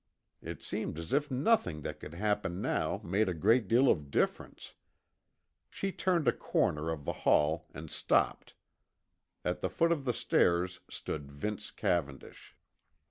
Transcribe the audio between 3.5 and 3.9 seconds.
deal